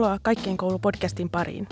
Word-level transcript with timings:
Tervetuloa 0.00 0.18
Kaikkien 0.22 0.56
koulu-podcastin 0.56 1.28
pariin. 1.28 1.68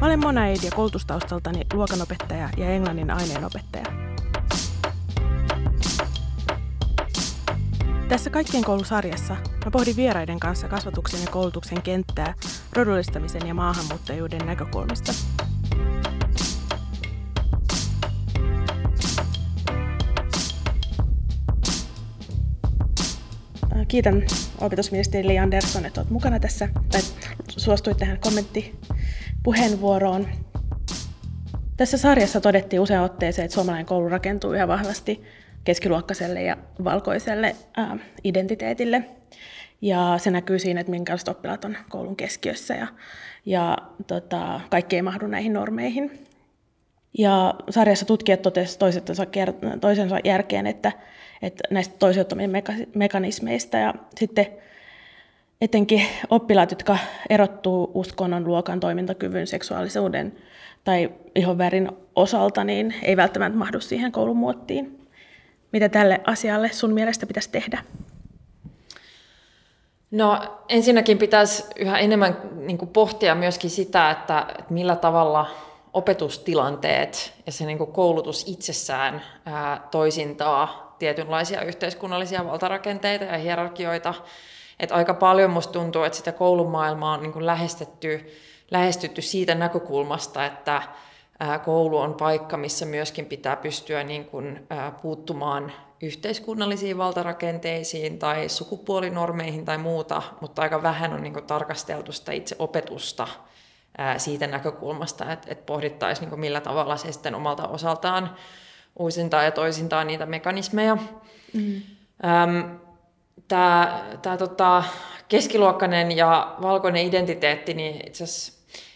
Mä 0.00 0.06
olen 0.06 0.20
Mona 0.20 0.46
Eid 0.46 0.62
ja 0.64 0.70
koulutustaustaltani 0.70 1.62
luokanopettaja 1.72 2.48
ja 2.56 2.70
englannin 2.70 3.10
aineenopettaja. 3.10 3.84
Tässä 8.08 8.30
Kaikkien 8.30 8.64
koulusarjassa 8.64 9.34
mä 9.64 9.70
pohdin 9.72 9.96
vieraiden 9.96 10.40
kanssa 10.40 10.68
kasvatuksen 10.68 11.20
ja 11.20 11.30
koulutuksen 11.30 11.82
kenttää 11.82 12.34
rodullistamisen 12.72 13.46
ja 13.46 13.54
maahanmuuttajuuden 13.54 14.46
näkökulmista. 14.46 15.12
Kiitän 23.88 24.26
opetusministeri 24.60 25.28
Li 25.28 25.38
Andersson, 25.38 25.86
että 25.86 26.00
olet 26.00 26.10
mukana 26.10 26.40
tässä, 26.40 26.68
tai 26.92 27.00
suostuit 27.48 27.96
tähän 27.96 28.18
kommenttipuheenvuoroon. 28.20 30.28
Tässä 31.76 31.98
sarjassa 31.98 32.40
todettiin 32.40 32.80
usein 32.80 33.00
otteeseen, 33.00 33.44
että 33.44 33.54
suomalainen 33.54 33.86
koulu 33.86 34.08
rakentuu 34.08 34.52
yhä 34.52 34.68
vahvasti 34.68 35.22
keskiluokkaiselle 35.64 36.42
ja 36.42 36.56
valkoiselle 36.84 37.56
ää, 37.76 37.96
identiteetille. 38.24 39.04
Ja 39.82 40.14
se 40.18 40.30
näkyy 40.30 40.58
siinä, 40.58 40.80
että 40.80 40.90
minkälaiset 40.90 41.28
oppilaat 41.28 41.64
on 41.64 41.76
koulun 41.88 42.16
keskiössä 42.16 42.74
ja, 42.74 42.86
ja 43.46 43.78
tota, 44.06 44.60
kaikki 44.70 44.96
ei 44.96 45.02
mahdu 45.02 45.26
näihin 45.26 45.52
normeihin. 45.52 46.26
Ja 47.18 47.54
sarjassa 47.70 48.06
tutkijat 48.06 48.42
totesivat 48.42 48.92
toisensa 49.80 50.18
järkeen, 50.24 50.66
että 50.66 50.92
että 51.42 51.64
näistä 51.70 51.94
toisiuttamien 51.98 52.52
mekanismeista. 52.94 53.76
Ja 53.76 53.94
sitten 54.16 54.46
etenkin 55.60 56.06
oppilaat, 56.30 56.70
jotka 56.70 56.98
erottuu 57.30 57.90
uskonnon, 57.94 58.44
luokan, 58.44 58.80
toimintakyvyn, 58.80 59.46
seksuaalisuuden 59.46 60.36
tai 60.84 61.10
ihonvärin 61.34 61.90
osalta, 62.16 62.64
niin 62.64 62.94
ei 63.02 63.16
välttämättä 63.16 63.58
mahdu 63.58 63.80
siihen 63.80 64.12
koulumuottiin. 64.12 65.08
Mitä 65.72 65.88
tälle 65.88 66.20
asialle 66.26 66.70
sun 66.72 66.92
mielestä 66.92 67.26
pitäisi 67.26 67.50
tehdä? 67.50 67.82
No 70.10 70.58
ensinnäkin 70.68 71.18
pitäisi 71.18 71.64
yhä 71.76 71.98
enemmän 71.98 72.36
niin 72.54 72.78
kuin 72.78 72.88
pohtia 72.88 73.34
myöskin 73.34 73.70
sitä, 73.70 74.10
että, 74.10 74.46
että 74.58 74.74
millä 74.74 74.96
tavalla 74.96 75.46
opetustilanteet 75.92 77.34
ja 77.46 77.52
se 77.52 77.66
niin 77.66 77.78
kuin 77.78 77.92
koulutus 77.92 78.44
itsessään 78.48 79.22
ää, 79.46 79.88
toisintaa 79.90 80.87
tietynlaisia 80.98 81.62
yhteiskunnallisia 81.62 82.46
valtarakenteita 82.46 83.24
ja 83.24 83.38
hierarkioita. 83.38 84.14
Et 84.80 84.92
aika 84.92 85.14
paljon 85.14 85.50
musta 85.50 85.72
tuntuu, 85.72 86.02
että 86.02 86.18
sitä 86.18 86.32
koulumaailmaa 86.32 87.14
on 87.14 87.22
niin 87.22 87.32
kuin 87.32 87.46
lähestytty, 87.46 89.22
siitä 89.22 89.54
näkökulmasta, 89.54 90.46
että 90.46 90.82
koulu 91.64 91.98
on 91.98 92.14
paikka, 92.14 92.56
missä 92.56 92.86
myöskin 92.86 93.26
pitää 93.26 93.56
pystyä 93.56 94.04
niin 94.04 94.24
kuin, 94.24 94.66
puuttumaan 95.02 95.72
yhteiskunnallisiin 96.02 96.98
valtarakenteisiin 96.98 98.18
tai 98.18 98.48
sukupuolinormeihin 98.48 99.64
tai 99.64 99.78
muuta, 99.78 100.22
mutta 100.40 100.62
aika 100.62 100.82
vähän 100.82 101.12
on 101.12 101.22
niin 101.22 101.32
kuin, 101.32 101.44
tarkasteltu 101.44 102.12
sitä 102.12 102.32
itse 102.32 102.56
opetusta 102.58 103.28
siitä 104.16 104.46
näkökulmasta, 104.46 105.32
että, 105.32 105.54
pohdittaisiin 105.66 106.30
niin 106.30 106.40
millä 106.40 106.60
tavalla 106.60 106.96
se 106.96 107.12
sitten 107.12 107.34
omalta 107.34 107.68
osaltaan 107.68 108.36
uusintaa 108.98 109.42
ja 109.42 109.50
toisintaa 109.50 110.04
niitä 110.04 110.26
mekanismeja. 110.26 110.96
Mm. 111.52 111.82
Tämä 113.48 114.04
tää, 114.22 114.36
tota, 114.36 114.84
keskiluokkainen 115.28 116.16
ja 116.16 116.56
valkoinen 116.62 117.06
identiteetti, 117.06 117.74
niin 117.74 118.08
itse 118.08 118.24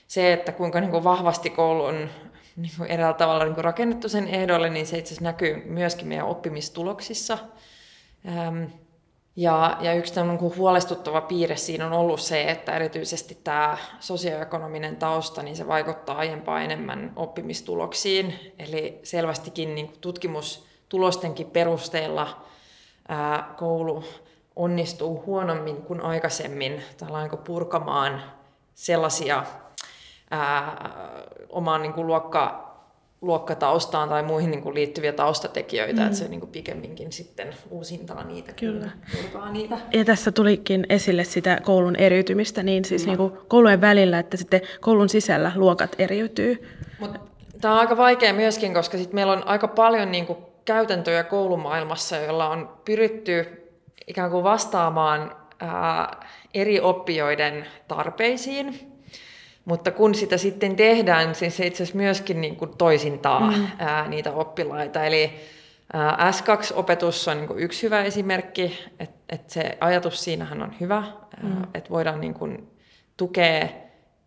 se, 0.08 0.32
että 0.32 0.52
kuinka 0.52 0.80
niin 0.80 0.90
kuin 0.90 1.04
vahvasti 1.04 1.50
koulu 1.50 1.84
on 1.84 2.10
niin 2.56 2.72
kuin 2.76 2.90
eräällä 2.90 3.18
tavalla 3.18 3.44
niin 3.44 3.54
kuin 3.54 3.64
rakennettu 3.64 4.08
sen 4.08 4.28
ehdolle, 4.28 4.70
niin 4.70 4.86
se 4.86 4.98
itse 4.98 5.14
näkyy 5.20 5.62
myöskin 5.66 6.08
meidän 6.08 6.26
oppimistuloksissa. 6.26 7.38
Ja, 9.36 9.76
ja 9.80 9.94
yksi 9.94 10.14
niin 10.20 10.56
huolestuttava 10.56 11.20
piirre 11.20 11.56
siinä 11.56 11.86
on 11.86 11.92
ollut 11.92 12.20
se, 12.20 12.50
että 12.50 12.76
erityisesti 12.76 13.38
tämä 13.44 13.78
sosioekonominen 14.00 14.96
tausta, 14.96 15.42
niin 15.42 15.56
se 15.56 15.68
vaikuttaa 15.68 16.16
aiempaa 16.16 16.62
enemmän 16.62 17.12
oppimistuloksiin. 17.16 18.54
Eli 18.58 19.00
selvästikin 19.02 19.74
niin 19.74 19.92
tutkimustulostenkin 20.00 21.50
perusteella 21.50 22.42
ää, 23.08 23.54
koulu 23.56 24.04
onnistuu 24.56 25.22
huonommin 25.26 25.82
kuin 25.82 26.00
aikaisemmin 26.00 26.82
niin 26.96 27.36
purkamaan 27.36 28.22
sellaisia 28.74 29.44
ää, 30.30 30.90
omaan 31.48 31.82
niin 31.82 31.92
kuin 31.92 32.06
luokka, 32.06 32.71
luokkataustaan 33.22 34.08
tai 34.08 34.22
muihin 34.22 34.50
niin 34.50 34.62
kuin 34.62 34.74
liittyviä 34.74 35.12
taustatekijöitä, 35.12 36.00
mm. 36.00 36.06
että 36.06 36.18
se 36.18 36.28
niin 36.28 36.40
kuin 36.40 36.52
pikemminkin 36.52 37.12
sitten 37.12 37.48
uusintaa 37.70 38.24
niitä, 38.24 38.52
Kyllä. 38.52 38.90
niitä. 39.50 39.78
Ja 39.92 40.04
tässä 40.04 40.32
tulikin 40.32 40.86
esille 40.88 41.24
sitä 41.24 41.60
koulun 41.62 41.96
eriytymistä, 41.96 42.62
niin 42.62 42.84
siis 42.84 43.06
niin 43.06 43.16
kuin 43.16 43.32
koulujen 43.48 43.80
välillä, 43.80 44.18
että 44.18 44.36
sitten 44.36 44.60
koulun 44.80 45.08
sisällä 45.08 45.52
luokat 45.54 45.96
eriytyy. 45.98 46.68
Mut 47.00 47.10
tämä 47.60 47.74
on 47.74 47.80
aika 47.80 47.96
vaikea 47.96 48.32
myöskin, 48.32 48.74
koska 48.74 48.98
sit 48.98 49.12
meillä 49.12 49.32
on 49.32 49.46
aika 49.46 49.68
paljon 49.68 50.12
niin 50.12 50.26
kuin 50.26 50.38
käytäntöjä 50.64 51.24
koulumaailmassa, 51.24 52.16
joilla 52.16 52.48
on 52.48 52.78
pyritty 52.84 53.46
ikään 54.06 54.30
kuin 54.30 54.44
vastaamaan 54.44 55.36
ää, 55.60 56.26
eri 56.54 56.80
oppijoiden 56.80 57.66
tarpeisiin, 57.88 58.91
mutta 59.64 59.90
kun 59.90 60.14
sitä 60.14 60.36
sitten 60.36 60.76
tehdään, 60.76 61.26
niin 61.26 61.50
se 61.50 61.66
itse 61.66 61.82
asiassa 61.82 61.96
myöskin 61.96 62.40
niin 62.40 62.56
kuin 62.56 62.76
toisintaa 62.78 63.50
mm. 63.50 63.66
ää, 63.78 64.08
niitä 64.08 64.32
oppilaita. 64.32 65.04
Eli 65.04 65.32
ää, 65.92 66.30
S2-opetus 66.30 67.28
on 67.28 67.36
niin 67.36 67.46
kuin 67.46 67.58
yksi 67.58 67.82
hyvä 67.82 68.02
esimerkki, 68.02 68.78
että 69.00 69.18
et 69.28 69.50
se 69.50 69.78
ajatus 69.80 70.24
siinähän 70.24 70.62
on 70.62 70.74
hyvä, 70.80 71.04
mm. 71.42 71.62
että 71.74 71.90
voidaan 71.90 72.20
niin 72.20 72.34
kuin 72.34 72.70
tukea, 73.16 73.68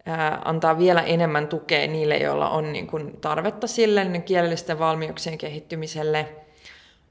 ää, 0.06 0.42
antaa 0.46 0.78
vielä 0.78 1.02
enemmän 1.02 1.48
tukea 1.48 1.88
niille, 1.88 2.18
joilla 2.18 2.50
on 2.50 2.74
niin 2.74 2.88
kuin 2.88 3.18
tarvetta 3.22 3.68
sille 3.68 4.04
niin 4.04 4.24
kielellisten 4.24 4.80
valmiuksien 4.80 5.38
kehittymiselle. 5.38 6.28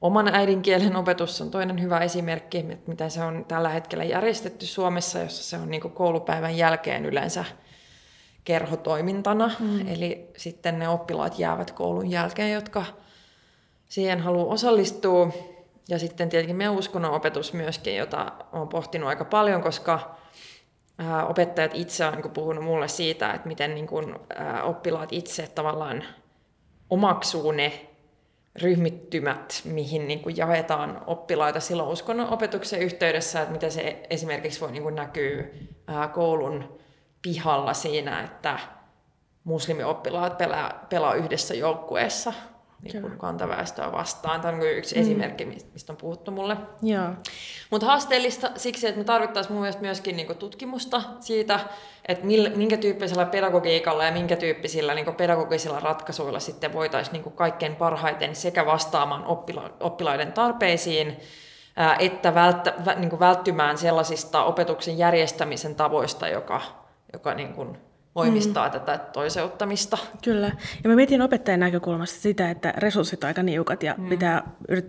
Oman 0.00 0.34
äidinkielen 0.34 0.96
opetus 0.96 1.40
on 1.40 1.50
toinen 1.50 1.82
hyvä 1.82 1.98
esimerkki, 1.98 2.58
että 2.58 2.90
mitä 2.90 3.08
se 3.08 3.22
on 3.22 3.44
tällä 3.48 3.68
hetkellä 3.68 4.04
järjestetty 4.04 4.66
Suomessa, 4.66 5.18
jossa 5.18 5.44
se 5.44 5.56
on 5.62 5.70
niin 5.70 5.80
kuin 5.80 5.94
koulupäivän 5.94 6.56
jälkeen 6.56 7.04
yleensä– 7.06 7.44
kerhotoimintana. 8.44 9.50
Mm. 9.60 9.88
Eli 9.88 10.30
sitten 10.36 10.78
ne 10.78 10.88
oppilaat 10.88 11.38
jäävät 11.38 11.70
koulun 11.70 12.10
jälkeen, 12.10 12.52
jotka 12.52 12.84
siihen 13.88 14.20
haluaa 14.20 14.46
osallistua. 14.46 15.32
Ja 15.88 15.98
sitten 15.98 16.28
tietenkin 16.28 16.56
meidän 16.56 16.74
uskonnon 16.74 17.14
opetus 17.14 17.52
myöskin, 17.52 17.96
jota 17.96 18.32
olen 18.52 18.68
pohtinut 18.68 19.08
aika 19.08 19.24
paljon, 19.24 19.62
koska 19.62 20.16
opettajat 21.28 21.70
itse 21.74 22.06
on 22.06 22.14
niin 22.14 22.30
puhunut 22.30 22.64
mulle 22.64 22.88
siitä, 22.88 23.32
että 23.32 23.48
miten 23.48 23.74
niin 23.74 23.86
kuin, 23.86 24.14
oppilaat 24.62 25.12
itse 25.12 25.48
tavallaan 25.54 26.04
omaksuu 26.90 27.52
ne 27.52 27.86
ryhmittymät, 28.62 29.60
mihin 29.64 30.08
niin 30.08 30.20
kuin 30.20 30.36
jaetaan 30.36 31.02
oppilaita 31.06 31.60
silloin 31.60 31.88
uskonnon 31.88 32.30
opetuksen 32.30 32.80
yhteydessä, 32.80 33.40
että 33.40 33.52
miten 33.52 33.72
se 33.72 34.06
esimerkiksi 34.10 34.60
voi 34.60 34.72
niin 34.72 34.82
kuin 34.82 34.94
näkyä 34.94 35.44
koulun 36.12 36.78
pihalla 37.24 37.74
siinä, 37.74 38.20
että 38.20 38.58
muslimioppilaat 39.44 40.38
pelaa, 40.38 40.86
pelaa 40.90 41.14
yhdessä 41.14 41.54
joukkueessa 41.54 42.32
niin 42.82 43.02
kuin 43.02 43.18
kantaväestöä 43.18 43.92
vastaan. 43.92 44.40
Tämä 44.40 44.56
on 44.56 44.62
yksi 44.62 44.94
mm. 44.94 45.00
esimerkki, 45.02 45.44
mistä 45.44 45.92
on 45.92 45.96
puhuttu 45.96 46.30
mulle. 46.30 46.56
Mutta 47.70 47.86
haasteellista 47.86 48.50
siksi, 48.56 48.86
että 48.86 48.98
me 48.98 49.04
tarvittaisiin 49.04 49.52
mun 49.52 49.62
mielestä 49.62 49.82
myöskin 49.82 50.16
niin 50.16 50.36
tutkimusta 50.36 51.02
siitä, 51.20 51.60
että 52.08 52.26
minkä 52.56 52.76
tyyppisellä 52.76 53.26
pedagogiikalla 53.26 54.04
ja 54.04 54.12
minkä 54.12 54.36
tyyppisillä 54.36 54.94
niin 54.94 55.14
pedagogisilla 55.14 55.80
ratkaisuilla 55.80 56.40
sitten 56.40 56.72
voitaisiin 56.72 57.12
niin 57.12 57.32
kaikkein 57.32 57.76
parhaiten 57.76 58.36
sekä 58.36 58.66
vastaamaan 58.66 59.24
oppila- 59.24 59.72
oppilaiden 59.80 60.32
tarpeisiin, 60.32 61.16
että 61.98 62.34
välttä, 62.34 62.74
niin 62.96 63.20
välttymään 63.20 63.78
sellaisista 63.78 64.44
opetuksen 64.44 64.98
järjestämisen 64.98 65.74
tavoista, 65.74 66.28
joka 66.28 66.83
joka 67.14 67.34
niin 67.34 67.52
kuin 67.52 67.78
voimistaa 68.14 68.66
mm. 68.66 68.72
tätä 68.72 68.98
toiseuttamista. 68.98 69.98
Kyllä. 70.24 70.46
Ja 70.84 70.90
mä 70.90 70.96
mietin 70.96 71.22
opettajan 71.22 71.60
näkökulmasta 71.60 72.20
sitä, 72.20 72.50
että 72.50 72.74
resurssit 72.76 73.24
on 73.24 73.28
aika 73.28 73.42
niukat 73.42 73.82
ja 73.82 73.94
mm. 73.98 74.08
pitää 74.08 74.42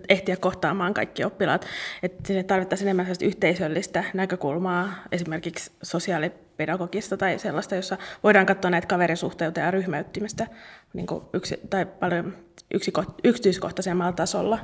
ehtiä 0.08 0.36
kohtaamaan 0.36 0.94
kaikki 0.94 1.24
oppilaat. 1.24 1.66
Että 2.02 2.26
sinne 2.26 2.42
tarvittaisiin 2.42 2.88
enemmän 2.88 3.06
yhteisöllistä 3.22 4.04
näkökulmaa, 4.14 4.88
esimerkiksi 5.12 5.70
sosiaalipedagogista 5.82 7.16
tai 7.16 7.38
sellaista, 7.38 7.74
jossa 7.74 7.96
voidaan 8.22 8.46
katsoa 8.46 8.70
näitä 8.70 8.86
kaverisuhteita 8.86 9.60
ja 9.60 9.70
ryhmäyttymistä 9.70 10.46
niin 10.92 11.06
yksi, 11.32 11.60
tai 11.70 11.86
paljon 11.86 12.36
yksiko, 12.74 13.04
yksityiskohtaisemmalla 13.24 14.12
tasolla. 14.12 14.58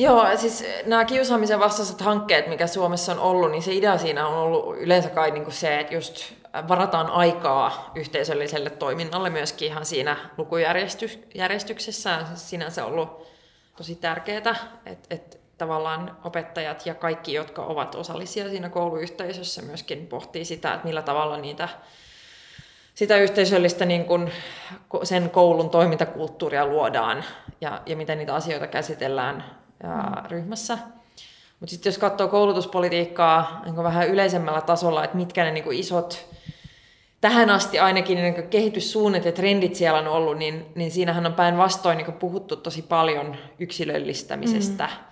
Joo, 0.00 0.36
siis 0.36 0.64
nämä 0.86 1.04
kiusaamisen 1.04 1.60
vastaiset 1.60 2.00
hankkeet, 2.00 2.46
mikä 2.46 2.66
Suomessa 2.66 3.12
on 3.12 3.18
ollut, 3.18 3.50
niin 3.50 3.62
se 3.62 3.74
idea 3.74 3.98
siinä 3.98 4.26
on 4.26 4.34
ollut 4.34 4.76
yleensä 4.78 5.08
kai 5.08 5.30
niin 5.30 5.44
kuin 5.44 5.54
se, 5.54 5.80
että 5.80 5.94
just 5.94 6.32
varataan 6.68 7.10
aikaa 7.10 7.92
yhteisölliselle 7.94 8.70
toiminnalle 8.70 9.30
myöskin 9.30 9.68
ihan 9.68 9.86
siinä 9.86 10.16
lukujärjestyksessä. 10.38 12.18
Sinänsä 12.34 12.84
ollut 12.84 13.26
tosi 13.76 13.94
tärkeää, 13.94 14.54
että, 14.86 15.06
että 15.10 15.36
tavallaan 15.58 16.16
opettajat 16.24 16.86
ja 16.86 16.94
kaikki, 16.94 17.32
jotka 17.32 17.62
ovat 17.62 17.94
osallisia 17.94 18.48
siinä 18.48 18.68
kouluyhteisössä, 18.68 19.62
myöskin 19.62 20.06
pohtii 20.06 20.44
sitä, 20.44 20.74
että 20.74 20.86
millä 20.86 21.02
tavalla 21.02 21.36
niitä 21.36 21.68
sitä 22.94 23.16
yhteisöllistä 23.16 23.84
niin 23.84 24.04
kuin 24.04 24.32
sen 25.02 25.30
koulun 25.30 25.70
toimintakulttuuria 25.70 26.66
luodaan 26.66 27.24
ja, 27.60 27.82
ja 27.86 27.96
miten 27.96 28.18
niitä 28.18 28.34
asioita 28.34 28.66
käsitellään 28.66 29.59
ja, 29.82 30.22
ryhmässä. 30.28 30.78
Mutta 31.60 31.70
sitten 31.70 31.90
jos 31.90 31.98
katsoo 31.98 32.28
koulutuspolitiikkaa 32.28 33.62
niin 33.64 33.76
vähän 33.76 34.08
yleisemmällä 34.08 34.60
tasolla, 34.60 35.04
että 35.04 35.16
mitkä 35.16 35.44
ne 35.44 35.50
niin 35.50 35.64
kuin 35.64 35.78
isot, 35.78 36.26
tähän 37.20 37.50
asti 37.50 37.78
ainakin 37.78 38.18
niin 38.18 38.48
kehityssuunnat 38.48 39.24
ja 39.24 39.32
trendit 39.32 39.74
siellä 39.74 39.98
on 39.98 40.08
ollut, 40.08 40.38
niin, 40.38 40.66
niin 40.74 40.90
siinähän 40.90 41.26
on 41.26 41.34
päinvastoin 41.34 41.98
niin 41.98 42.12
puhuttu 42.12 42.56
tosi 42.56 42.82
paljon 42.82 43.36
yksilöllistämisestä. 43.58 44.86
Mm. 44.86 45.04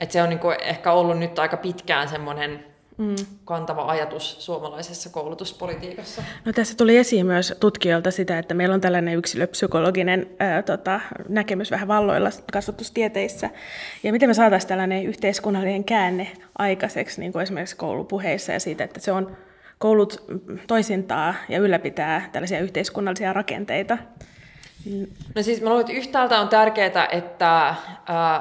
Et 0.00 0.10
se 0.10 0.22
on 0.22 0.28
niin 0.28 0.40
ehkä 0.60 0.92
ollut 0.92 1.18
nyt 1.18 1.38
aika 1.38 1.56
pitkään 1.56 2.08
semmoinen 2.08 2.69
mm. 3.00 3.16
kantava 3.44 3.84
ajatus 3.84 4.44
suomalaisessa 4.44 5.10
koulutuspolitiikassa. 5.10 6.22
No, 6.44 6.52
tässä 6.52 6.76
tuli 6.76 6.96
esiin 6.96 7.26
myös 7.26 7.54
tutkijoilta 7.60 8.10
sitä, 8.10 8.38
että 8.38 8.54
meillä 8.54 8.74
on 8.74 8.80
tällainen 8.80 9.18
yksilöpsykologinen 9.18 10.30
ää, 10.38 10.62
tota, 10.62 11.00
näkemys 11.28 11.70
vähän 11.70 11.88
valloilla 11.88 12.30
kasvatustieteissä. 12.52 13.50
Ja 14.02 14.12
miten 14.12 14.28
me 14.28 14.34
saataisiin 14.34 14.68
tällainen 14.68 15.04
yhteiskunnallinen 15.04 15.84
käänne 15.84 16.32
aikaiseksi, 16.58 17.20
niin 17.20 17.32
kuin 17.32 17.42
esimerkiksi 17.42 17.76
koulupuheissa 17.76 18.52
ja 18.52 18.60
siitä, 18.60 18.84
että 18.84 19.00
se 19.00 19.12
on 19.12 19.36
koulut 19.78 20.24
toisintaa 20.66 21.34
ja 21.48 21.58
ylläpitää 21.58 22.28
tällaisia 22.32 22.60
yhteiskunnallisia 22.60 23.32
rakenteita. 23.32 23.98
No 25.34 25.42
siis 25.42 25.60
mä 25.60 25.68
luulen, 25.68 25.80
että 25.80 25.92
yhtäältä 25.92 26.40
on 26.40 26.48
tärkeää, 26.48 27.08
että 27.12 27.74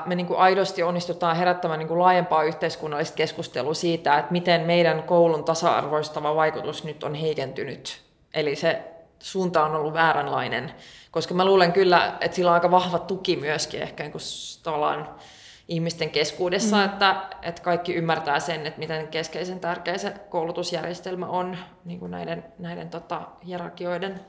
me 0.06 0.15
niin 0.15 0.27
kuin 0.27 0.39
aidosti 0.39 0.83
onnistutaan 0.83 1.36
herättämään 1.36 1.80
niin 1.80 1.88
kuin 1.88 2.00
laajempaa 2.00 2.44
yhteiskunnallista 2.44 3.15
keskustelua 3.15 3.74
siitä, 3.74 4.18
että 4.18 4.31
miten 4.31 4.62
meidän 4.62 5.03
koulun 5.03 5.44
tasa-arvoistava 5.44 6.36
vaikutus 6.36 6.83
nyt 6.83 7.03
on 7.03 7.15
heikentynyt. 7.15 8.01
Eli 8.33 8.56
se 8.56 8.83
suunta 9.19 9.65
on 9.65 9.75
ollut 9.75 9.94
vääränlainen, 9.94 10.71
koska 11.12 11.33
mä 11.33 11.45
luulen 11.45 11.74
kyllä, 11.74 12.18
että 12.21 12.36
sillä 12.36 12.50
on 12.50 12.53
aika 12.53 12.71
vahva 12.71 13.00
tuki 13.00 13.36
myöskin 13.36 13.81
ehkä 13.81 14.03
niin 14.03 14.12
kuin 14.12 14.21
tavallaan 14.63 15.09
ihmisten 15.68 16.09
keskuudessa, 16.09 16.77
mm. 16.77 16.86
että, 16.86 17.15
että 17.41 17.62
kaikki 17.62 17.94
ymmärtää 17.94 18.39
sen, 18.39 18.68
että 18.68 18.80
miten 18.80 19.07
keskeisen 19.07 19.59
tärkeä 19.59 19.97
se 19.97 20.13
koulutusjärjestelmä 20.30 21.25
on 21.25 21.57
niin 21.86 22.00
kuin 22.00 22.12
näiden, 22.12 22.44
näiden 22.59 22.89
tota, 22.89 23.21
hierarkioiden 23.45 24.19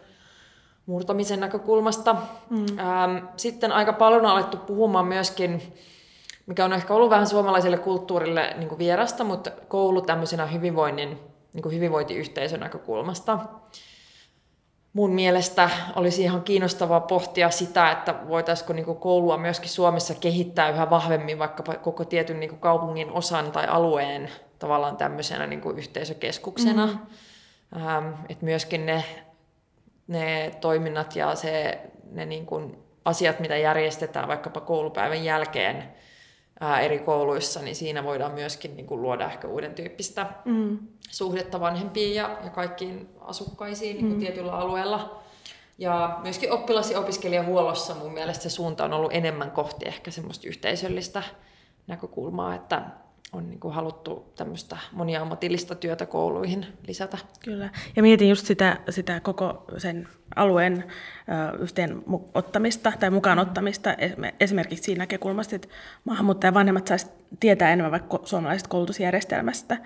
murtamisen 0.87 1.41
näkökulmasta. 1.41 2.17
Mm. 2.50 2.79
Ähm, 2.79 3.27
sitten 3.37 3.73
aika 3.73 3.93
paljon 3.93 4.27
on 4.27 4.31
alettu 4.31 4.56
puhumaan 4.56 5.06
myöskin, 5.06 5.62
mikä 6.47 6.65
on 6.65 6.73
ehkä 6.73 6.94
ollut 6.94 7.11
vähän 7.11 7.27
suomalaiselle 7.27 7.79
kulttuurille 7.79 8.55
niin 8.56 8.69
kuin 8.69 8.79
vierasta, 8.79 9.25
mutta 9.25 9.50
koulu 9.69 10.03
tämmöisenä 10.03 10.47
hyvinvoinnin, 10.47 11.19
niin 11.53 11.62
kuin 11.62 11.75
hyvinvointiyhteisön 11.75 12.61
näkökulmasta. 12.61 13.38
Mun 14.93 15.11
mielestä 15.11 15.71
olisi 15.97 16.23
ihan 16.23 16.43
kiinnostavaa 16.43 17.00
pohtia 17.00 17.50
sitä, 17.50 17.91
että 17.91 18.15
voitaisiinko 18.29 18.73
niin 18.73 18.97
koulua 18.97 19.37
myöskin 19.37 19.71
Suomessa 19.71 20.15
kehittää 20.15 20.71
yhä 20.71 20.91
vahvemmin 20.91 21.38
vaikkapa 21.38 21.75
koko 21.75 22.05
tietyn 22.05 22.41
niin 22.41 22.59
kaupungin 22.59 23.11
osan 23.11 23.53
tai 23.53 23.67
alueen 23.67 24.31
tavallaan 24.59 24.97
tämmöisenä 24.97 25.47
niin 25.47 25.62
yhteisökeskuksena. 25.77 26.87
Mm-hmm. 26.87 27.87
Ähm, 27.87 28.12
että 28.29 28.44
myöskin 28.44 28.87
ne 28.87 29.05
ne 30.10 30.50
toiminnat 30.60 31.16
ja 31.16 31.34
se, 31.34 31.80
ne 32.12 32.26
niin 32.26 32.46
kuin 32.46 32.76
asiat, 33.04 33.40
mitä 33.40 33.56
järjestetään 33.56 34.28
vaikkapa 34.28 34.60
koulupäivän 34.60 35.24
jälkeen 35.24 35.84
ää, 36.60 36.80
eri 36.80 36.98
kouluissa, 36.98 37.62
niin 37.62 37.76
siinä 37.76 38.04
voidaan 38.04 38.32
myöskin 38.32 38.76
niin 38.76 38.86
kuin 38.86 39.02
luoda 39.02 39.26
ehkä 39.26 39.48
uuden 39.48 39.74
tyyppistä 39.74 40.26
mm. 40.44 40.78
suhdetta 41.10 41.60
vanhempiin 41.60 42.14
ja, 42.14 42.38
ja 42.44 42.50
kaikkiin 42.50 43.08
asukkaisiin 43.20 43.96
niin 43.96 44.06
kuin 44.06 44.16
mm. 44.16 44.20
tietyllä 44.20 44.52
alueella. 44.52 45.22
Ja 45.78 46.18
myöskin 46.22 46.52
oppilas- 46.52 46.90
ja 46.90 46.98
opiskelijahuollossa 46.98 47.94
mun 47.94 48.12
mielestä 48.12 48.42
se 48.42 48.50
suunta 48.50 48.84
on 48.84 48.92
ollut 48.92 49.12
enemmän 49.14 49.50
kohti 49.50 49.88
ehkä 49.88 50.10
semmoista 50.10 50.48
yhteisöllistä 50.48 51.22
näkökulmaa, 51.86 52.54
että 52.54 52.82
on 53.32 53.49
niin 53.49 53.61
kuin 53.61 53.75
haluttu 53.75 54.32
tämmöistä 54.37 54.76
moniammatillista 54.93 55.75
työtä 55.75 56.06
kouluihin 56.06 56.67
lisätä. 56.87 57.19
Kyllä. 57.44 57.70
Ja 57.96 58.02
mietin 58.02 58.28
just 58.28 58.46
sitä, 58.46 58.81
sitä 58.90 59.20
koko 59.20 59.64
sen 59.78 60.08
alueen 60.37 60.84
yhteen 61.58 62.02
ottamista 62.34 62.93
tai 63.00 63.11
mukaan 63.11 63.38
ottamista 63.38 63.96
esimerkiksi 64.40 64.84
siinä 64.84 64.99
näkökulmasta, 64.99 65.56
että 65.56 65.69
vanhemmat 66.55 66.87
saisivat 66.87 67.19
tietää 67.41 67.73
enemmän 67.73 67.91
vaikka 67.91 68.19
suomalaisesta 68.25 68.69
koulutusjärjestelmästä 68.69 69.77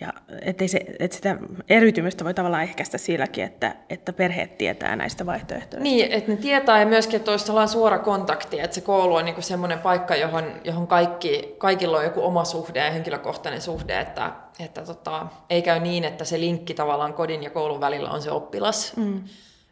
ja 0.00 0.12
ettei 0.42 0.68
se, 0.68 0.80
että 0.98 1.16
sitä 1.16 1.36
eriytymistä 1.68 2.24
voi 2.24 2.34
tavallaan 2.34 2.62
ehkäistä 2.62 2.98
silläkin, 2.98 3.44
että, 3.44 3.74
että 3.90 4.12
perheet 4.12 4.58
tietää 4.58 4.96
näistä 4.96 5.26
vaihtoehtoista. 5.26 5.82
Niin, 5.82 6.12
että 6.12 6.30
ne 6.30 6.36
tietää 6.36 6.80
ja 6.80 6.86
myöskin, 6.86 7.16
että 7.16 7.30
olisi 7.30 7.52
suora 7.66 7.98
kontakti, 7.98 8.60
että 8.60 8.74
se 8.74 8.80
koulu 8.80 9.14
on 9.14 9.24
niin 9.24 9.42
semmoinen 9.42 9.78
paikka, 9.78 10.16
johon, 10.16 10.44
johon 10.64 10.86
kaikki, 10.86 11.54
kaikilla 11.58 11.98
on 11.98 12.04
joku 12.04 12.24
oma 12.24 12.44
suhde 12.44 12.84
ja 12.84 12.90
henkilökohtainen 12.90 13.60
suhde, 13.60 14.00
että, 14.00 14.32
että 14.60 14.82
tota, 14.82 15.26
ei 15.50 15.62
käy 15.62 15.80
niin, 15.80 16.04
että 16.04 16.24
se 16.24 16.40
linkki 16.40 16.74
tavallaan 16.74 17.14
kodin 17.14 17.42
ja 17.42 17.50
koulun 17.50 17.80
välillä 17.80 18.10
on 18.10 18.22
se 18.22 18.30
oppilas. 18.30 18.96
Mm 18.96 19.22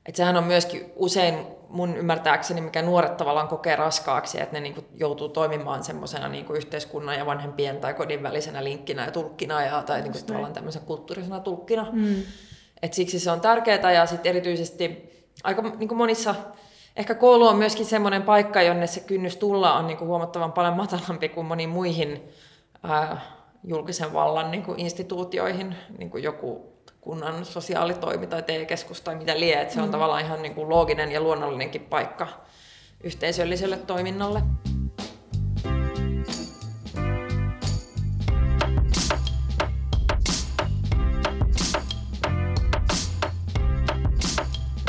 et 0.07 0.17
sehän 0.17 0.37
on 0.37 0.45
myöskin 0.45 0.93
usein 0.97 1.35
mun 1.71 1.97
ymmärtääkseni, 1.97 2.61
mikä 2.61 2.83
nuoret 2.83 3.17
tavallaan 3.17 3.49
kokee 3.49 3.77
raskaaksi, 3.77 4.41
että 4.41 4.53
ne 4.53 4.61
niinku 4.61 4.85
joutuu 4.95 5.29
toimimaan 5.29 5.85
semmoisena 5.85 6.29
niinku 6.29 6.53
yhteiskunnan 6.53 7.19
ja 7.19 7.27
vanhempien 7.27 7.77
tai 7.77 7.95
kodin 7.95 8.23
välisenä 8.23 8.65
linkkinä 8.65 9.05
ja 9.05 9.11
tulkkina 9.11 9.63
ja, 9.63 9.83
tai 9.83 10.03
niinku 10.03 10.19
tavallaan 10.27 10.53
tämmöisen 10.53 10.83
kulttuurisena 10.83 11.41
tulkkina. 11.41 11.87
Mm. 11.93 12.15
Et 12.83 12.95
siksi 12.95 13.21
se 13.21 13.31
on 13.31 13.41
tärkeää 13.41 13.93
ja 13.93 14.07
sitten 14.07 14.31
erityisesti 14.31 15.11
aika 15.45 15.63
niinku 15.63 15.95
monissa, 15.95 16.35
ehkä 16.97 17.15
koulu 17.15 17.47
on 17.47 17.57
myöskin 17.57 17.87
semmoinen 17.87 18.23
paikka, 18.23 18.63
jonne 18.63 18.87
se 18.87 19.01
kynnys 19.01 19.37
tulla 19.37 19.75
on 19.77 19.87
niinku 19.87 20.05
huomattavan 20.05 20.53
paljon 20.53 20.77
matalampi 20.77 21.29
kuin 21.29 21.47
moniin 21.47 21.69
muihin 21.69 22.29
ää, 22.83 23.21
julkisen 23.65 24.13
vallan 24.13 24.51
niinku 24.51 24.75
instituutioihin, 24.77 25.77
niinku 25.99 26.19
joku 26.19 26.73
kunnan 27.01 27.45
sosiaalitoimi 27.45 28.27
tai 28.27 28.43
TE-keskus 28.43 29.01
tai 29.01 29.15
mitä 29.15 29.41
lie, 29.41 29.61
että 29.61 29.75
se 29.75 29.81
on 29.81 29.89
mm. 29.89 29.93
tavallaan 29.93 30.25
ihan 30.25 30.43
niin 30.43 30.55
kuin 30.55 30.69
looginen 30.69 31.13
ja 31.13 31.21
luonnollinenkin 31.21 31.81
paikka 31.81 32.29
yhteisölliselle 33.05 33.77
toiminnalle. 33.77 34.43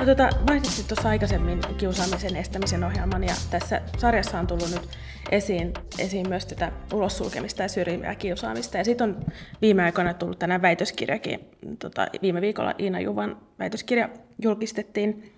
No, 0.01 0.05
tota, 0.05 0.29
mainitsit 0.47 0.87
tuossa 0.87 1.09
aikaisemmin 1.09 1.59
kiusaamisen 1.77 2.35
estämisen 2.35 2.83
ohjelman 2.83 3.23
ja 3.23 3.33
tässä 3.51 3.81
sarjassa 3.97 4.39
on 4.39 4.47
tullut 4.47 4.71
nyt 4.71 4.89
esiin, 5.31 5.73
esiin 5.99 6.29
myös 6.29 6.45
tätä 6.45 6.71
ulossulkemista 6.93 7.61
ja 7.61 7.67
syrjivää 7.67 8.15
kiusaamista. 8.15 8.77
Ja 8.77 8.83
sitten 8.83 9.09
on 9.09 9.25
viime 9.61 9.83
aikoina 9.83 10.13
tullut 10.13 10.39
tänään 10.39 10.61
väitöskirjakin. 10.61 11.39
Tota, 11.79 12.07
viime 12.21 12.41
viikolla 12.41 12.73
Iina 12.79 12.99
Juvan 12.99 13.37
väitöskirja 13.59 14.09
julkistettiin. 14.43 15.33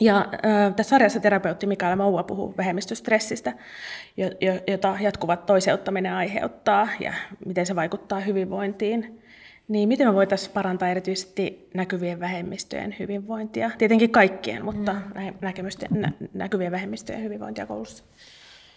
Ja 0.00 0.18
äh, 0.18 0.74
tässä 0.76 0.90
sarjassa 0.90 1.20
terapeutti 1.20 1.66
Mikaela 1.66 1.96
Moua 1.96 2.22
puhuu 2.22 2.54
vähemmistöstressistä, 2.56 3.52
jota 4.68 4.96
jatkuvat 5.00 5.46
toiseuttaminen 5.46 6.12
aiheuttaa 6.12 6.88
ja 7.00 7.12
miten 7.46 7.66
se 7.66 7.76
vaikuttaa 7.76 8.20
hyvinvointiin. 8.20 9.22
Niin 9.68 9.88
miten 9.88 10.06
me 10.06 10.14
voitaisiin 10.14 10.52
parantaa 10.52 10.88
erityisesti 10.88 11.68
näkyvien 11.74 12.20
vähemmistöjen 12.20 12.96
hyvinvointia? 12.98 13.70
Tietenkin 13.78 14.10
kaikkien, 14.10 14.64
mutta 14.64 14.92
mm. 14.92 16.00
nä- 16.00 16.12
näkyvien 16.32 16.72
vähemmistöjen 16.72 17.22
hyvinvointia 17.22 17.66
koulussa. 17.66 18.04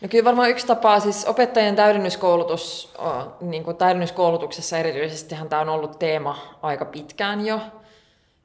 No 0.02 0.08
kyllä 0.08 0.26
varmaan 0.26 0.50
yksi 0.50 0.68
tapa, 0.68 1.00
siis 1.00 1.26
opettajien 1.26 1.76
täydennyskoulutus, 1.76 2.94
niin 3.42 3.64
kuin 3.64 3.78
täydennyskoulutuksessa 3.78 4.78
erityisesti 4.78 5.36
tämä 5.50 5.62
on 5.62 5.70
ollut 5.70 6.00
teema 6.00 6.58
aika 6.62 6.86
pitkään 6.86 7.46
jo. 7.46 7.60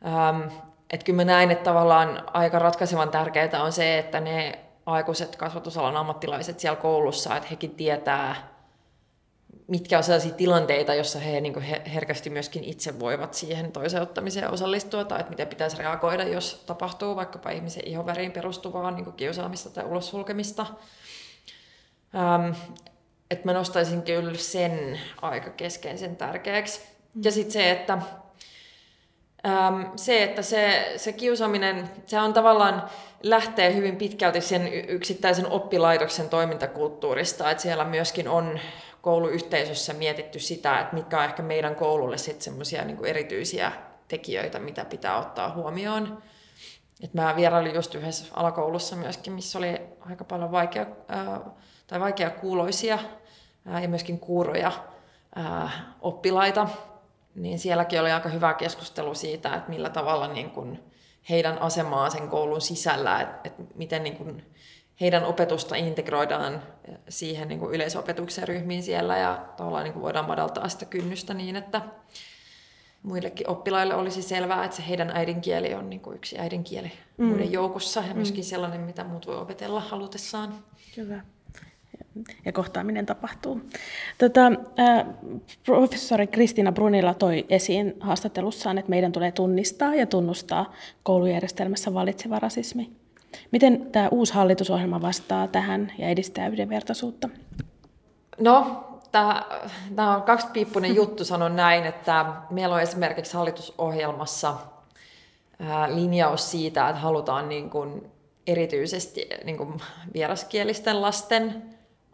Ähm, 0.06 0.40
että 0.90 1.04
kyllä 1.06 1.16
mä 1.16 1.24
näin, 1.24 1.50
että 1.50 1.64
tavallaan 1.64 2.22
aika 2.32 2.58
ratkaisevan 2.58 3.10
tärkeää 3.10 3.62
on 3.62 3.72
se, 3.72 3.98
että 3.98 4.20
ne 4.20 4.58
aikuiset 4.86 5.36
kasvatusalan 5.36 5.96
ammattilaiset 5.96 6.60
siellä 6.60 6.80
koulussa, 6.80 7.36
että 7.36 7.48
hekin 7.50 7.70
tietää, 7.70 8.53
mitkä 9.66 9.98
on 9.98 10.04
sellaisia 10.04 10.34
tilanteita, 10.34 10.94
joissa 10.94 11.18
he 11.18 11.40
niin 11.40 11.60
herkästi 11.94 12.30
myöskin 12.30 12.64
itse 12.64 13.00
voivat 13.00 13.34
siihen 13.34 13.72
toisen 13.72 14.02
ottamiseen 14.02 14.50
osallistua, 14.50 15.04
tai 15.04 15.20
että 15.20 15.30
miten 15.30 15.48
pitäisi 15.48 15.76
reagoida, 15.76 16.24
jos 16.24 16.62
tapahtuu 16.66 17.16
vaikkapa 17.16 17.50
ihmisen 17.50 17.86
ihoväriin 17.86 18.32
perustuvaa 18.32 18.90
niin 18.90 19.12
kiusaamista 19.12 19.70
tai 19.70 19.84
ulos 19.84 20.10
sulkemista. 20.10 20.66
Ähm, 22.14 22.52
että 23.30 23.44
mä 23.44 23.52
nostaisin 23.52 24.02
kyllä 24.02 24.34
sen 24.34 25.00
aika 25.22 25.50
keskeisen 25.50 26.16
tärkeäksi. 26.16 26.80
Ja 27.22 27.32
sitten 27.32 27.52
se, 27.52 27.70
että 27.70 27.98
ähm, 29.46 29.82
se, 29.96 30.22
että 30.22 30.42
se, 30.42 30.92
se 30.96 31.12
kiusaaminen, 31.12 31.90
se 32.06 32.20
on 32.20 32.32
tavallaan 32.32 32.90
lähtee 33.22 33.74
hyvin 33.74 33.96
pitkälti 33.96 34.40
sen 34.40 34.68
yksittäisen 34.72 35.46
oppilaitoksen 35.46 36.28
toimintakulttuurista, 36.28 37.50
että 37.50 37.62
siellä 37.62 37.84
myöskin 37.84 38.28
on 38.28 38.60
kouluyhteisössä 39.04 39.92
mietitty 39.92 40.38
sitä, 40.38 40.80
että 40.80 40.94
mitkä 40.94 41.18
on 41.18 41.24
ehkä 41.24 41.42
meidän 41.42 41.76
koululle 41.76 42.18
sitten 42.18 42.42
semmoisia 42.42 42.84
niin 42.84 43.04
erityisiä 43.04 43.72
tekijöitä, 44.08 44.58
mitä 44.58 44.84
pitää 44.84 45.18
ottaa 45.18 45.54
huomioon. 45.54 46.22
Et 47.02 47.14
mä 47.14 47.36
vierailin 47.36 47.74
just 47.74 47.94
yhdessä 47.94 48.34
alakoulussa 48.34 48.96
myöskin, 48.96 49.32
missä 49.32 49.58
oli 49.58 49.80
aika 50.00 50.24
paljon 50.24 50.52
vaikea, 50.52 50.86
ää, 51.08 51.40
tai 51.86 52.00
vaikea 52.00 52.30
kuuloisia 52.30 52.98
ää, 53.66 53.80
ja 53.80 53.88
myöskin 53.88 54.18
kuuroja 54.18 54.72
ää, 55.34 55.70
oppilaita. 56.00 56.68
Niin 57.34 57.58
sielläkin 57.58 58.00
oli 58.00 58.12
aika 58.12 58.28
hyvä 58.28 58.54
keskustelu 58.54 59.14
siitä, 59.14 59.54
että 59.54 59.70
millä 59.70 59.90
tavalla 59.90 60.28
niin 60.28 60.50
kun 60.50 60.78
heidän 61.30 61.62
asemaa 61.62 62.10
sen 62.10 62.28
koulun 62.28 62.60
sisällä, 62.60 63.20
että, 63.20 63.40
että 63.44 63.62
miten 63.74 64.02
niin 64.02 64.16
kun 64.16 64.42
heidän 65.00 65.24
opetusta 65.24 65.76
integroidaan 65.76 66.62
siihen 67.08 67.48
niin 67.48 67.60
kuin 67.60 67.74
yleisopetuksen 67.74 68.48
ryhmiin 68.48 68.82
siellä 68.82 69.18
ja 69.18 69.44
niin 69.82 69.92
kuin 69.92 70.02
voidaan 70.02 70.24
madaltaa 70.24 70.68
sitä 70.68 70.84
kynnystä 70.84 71.34
niin, 71.34 71.56
että 71.56 71.82
muillekin 73.02 73.50
oppilaille 73.50 73.94
olisi 73.94 74.22
selvää, 74.22 74.64
että 74.64 74.76
se 74.76 74.88
heidän 74.88 75.10
äidinkieli 75.14 75.74
on 75.74 75.90
niin 75.90 76.00
kuin 76.00 76.16
yksi 76.16 76.38
äidinkieli 76.38 76.92
mm. 77.16 77.26
muiden 77.26 77.52
joukossa 77.52 78.02
ja 78.08 78.14
myöskin 78.14 78.44
mm. 78.44 78.48
sellainen, 78.48 78.80
mitä 78.80 79.04
muut 79.04 79.26
voi 79.26 79.36
opetella 79.36 79.80
halutessaan. 79.80 80.54
Kyllä. 80.94 81.20
Ja 82.44 82.52
kohtaaminen 82.52 83.06
tapahtuu. 83.06 83.60
Tota, 84.18 84.46
äh, 84.78 85.06
professori 85.66 86.26
Kristiina 86.26 86.72
Brunilla 86.72 87.14
toi 87.14 87.46
esiin 87.48 87.94
haastattelussaan, 88.00 88.78
että 88.78 88.90
meidän 88.90 89.12
tulee 89.12 89.32
tunnistaa 89.32 89.94
ja 89.94 90.06
tunnustaa 90.06 90.72
koulujärjestelmässä 91.02 91.94
valitseva 91.94 92.38
rasismi. 92.38 92.90
Miten 93.50 93.90
tämä 93.92 94.08
uusi 94.10 94.34
hallitusohjelma 94.34 95.02
vastaa 95.02 95.48
tähän 95.48 95.92
ja 95.98 96.08
edistää 96.08 96.48
yhdenvertaisuutta? 96.48 97.28
No, 98.40 98.84
tämä 99.12 100.16
on 100.16 100.22
kaksipiippunen 100.22 100.94
juttu, 101.00 101.24
sanon 101.24 101.56
näin, 101.56 101.84
että 101.84 102.26
meillä 102.50 102.74
on 102.74 102.82
esimerkiksi 102.82 103.34
hallitusohjelmassa 103.34 104.54
linjaus 105.94 106.50
siitä, 106.50 106.88
että 106.88 107.00
halutaan 107.00 107.48
niin 107.48 107.70
kuin 107.70 108.10
erityisesti 108.46 109.28
niin 109.44 109.56
kuin 109.56 109.80
vieraskielisten 110.14 111.02
lasten 111.02 111.62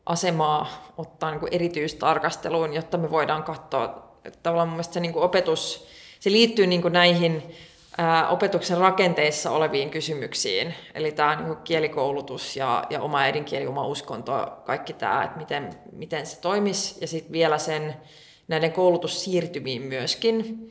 asemaa 0.06 0.92
ottaa 0.98 1.30
niin 1.30 1.40
kuin 1.40 1.54
erityistarkasteluun, 1.54 2.74
jotta 2.74 2.98
me 2.98 3.10
voidaan 3.10 3.42
katsoa, 3.42 4.10
että 4.24 4.38
tavallaan 4.42 4.68
mun 4.68 4.84
se 4.84 5.00
niin 5.00 5.12
kuin 5.12 5.22
opetus, 5.22 5.86
se 6.20 6.30
liittyy 6.30 6.66
niin 6.66 6.82
kuin 6.82 6.92
näihin 6.92 7.42
opetuksen 8.28 8.78
rakenteissa 8.78 9.50
oleviin 9.50 9.90
kysymyksiin. 9.90 10.74
Eli 10.94 11.12
tämä 11.12 11.36
niin 11.36 11.56
kielikoulutus 11.56 12.56
ja, 12.56 12.84
ja 12.90 13.00
oma 13.00 13.18
äidinkieli, 13.18 13.66
oma 13.66 13.86
uskonto, 13.86 14.62
kaikki 14.64 14.92
tämä, 14.92 15.24
että 15.24 15.38
miten, 15.38 15.70
miten 15.92 16.26
se 16.26 16.40
toimisi. 16.40 16.98
Ja 17.00 17.06
sitten 17.06 17.32
vielä 17.32 17.58
sen 17.58 17.96
näiden 18.48 18.72
koulutussiirtymiin 18.72 19.82
myöskin. 19.82 20.66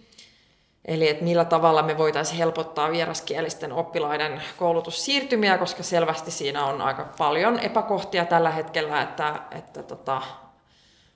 Eli 0.85 1.07
että 1.07 1.23
millä 1.23 1.45
tavalla 1.45 1.83
me 1.83 1.97
voitaisiin 1.97 2.37
helpottaa 2.37 2.91
vieraskielisten 2.91 3.73
oppilaiden 3.73 4.41
koulutussiirtymiä, 4.57 5.57
koska 5.57 5.83
selvästi 5.83 6.31
siinä 6.31 6.65
on 6.65 6.81
aika 6.81 7.09
paljon 7.17 7.59
epäkohtia 7.59 8.25
tällä 8.25 8.51
hetkellä, 8.51 9.01
että, 9.01 9.35
että 9.51 9.83
tota, 9.83 10.21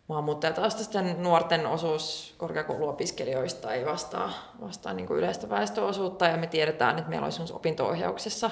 maahanmuuttajataustaisten 0.08 1.24
nuorten 1.24 1.68
osuus 1.68 2.36
korkeakouluopiskelijoista 2.38 3.74
ei 3.74 3.86
vastaa, 3.86 4.32
vastaa 4.62 4.94
niin 4.94 5.08
kuin 5.08 5.18
yleistä 5.18 5.50
väestöosuutta 5.50 6.28
ja 6.28 6.38
me 6.38 6.48
tiedetään, 6.48 6.98
että 6.98 7.10
meillä 7.10 7.26
olisi 7.26 7.54
opinto-ohjauksessa 7.54 8.52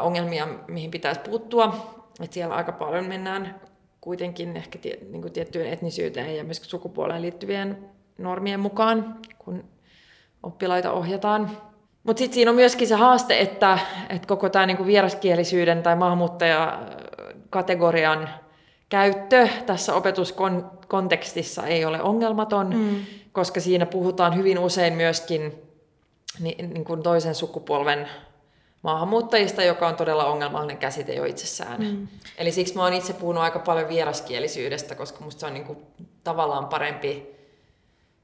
ongelmia, 0.00 0.48
mihin 0.68 0.90
pitäisi 0.90 1.20
puuttua. 1.20 1.96
Että 2.20 2.34
siellä 2.34 2.54
aika 2.54 2.72
paljon 2.72 3.04
mennään 3.04 3.60
kuitenkin 4.00 4.56
ehkä 4.56 4.78
tie, 4.78 4.98
niin 5.10 5.22
kuin 5.22 5.32
tiettyyn 5.32 5.66
etnisyyteen 5.66 6.36
ja 6.36 6.44
myös 6.44 6.62
sukupuoleen 6.62 7.22
liittyvien 7.22 7.90
normien 8.18 8.60
mukaan, 8.60 9.18
kun 9.38 9.64
oppilaita 10.42 10.92
ohjataan. 10.92 11.50
Mutta 12.02 12.20
sitten 12.20 12.34
siinä 12.34 12.50
on 12.50 12.54
myöskin 12.54 12.88
se 12.88 12.94
haaste, 12.94 13.40
että, 13.40 13.78
että 14.08 14.28
koko 14.28 14.48
tämä 14.48 14.66
niin 14.66 14.86
vieraskielisyyden 14.86 15.82
tai 15.82 15.96
maahanmuuttajakategorian 15.96 18.28
käyttö 18.88 19.48
tässä 19.66 19.94
opetuskontekstissa 19.94 21.66
ei 21.66 21.84
ole 21.84 22.02
ongelmaton, 22.02 22.76
mm. 22.76 22.96
koska 23.32 23.60
siinä 23.60 23.86
puhutaan 23.86 24.36
hyvin 24.36 24.58
usein 24.58 24.92
myöskin 24.92 25.62
niin, 26.40 26.70
niin 26.70 26.84
kuin 26.84 27.02
toisen 27.02 27.34
sukupolven 27.34 28.08
maahanmuuttajista, 28.82 29.62
joka 29.62 29.88
on 29.88 29.96
todella 29.96 30.24
ongelmallinen 30.24 30.78
käsite 30.78 31.14
jo 31.14 31.24
itsessään. 31.24 31.82
Mm. 31.82 32.08
Eli 32.38 32.52
siksi 32.52 32.74
mä 32.74 32.82
oon 32.82 32.92
itse 32.92 33.12
puhunut 33.12 33.42
aika 33.42 33.58
paljon 33.58 33.88
vieraskielisyydestä, 33.88 34.94
koska 34.94 35.24
musta 35.24 35.40
se 35.40 35.46
on 35.46 35.54
niin 35.54 35.64
kuin 35.64 35.78
tavallaan 36.24 36.66
parempi, 36.66 37.26